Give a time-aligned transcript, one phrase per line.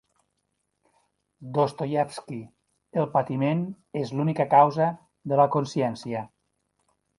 [1.57, 2.39] Dostoievski:
[3.03, 3.63] el patiment
[4.03, 4.91] és l'única causa
[5.35, 6.27] de la consciència.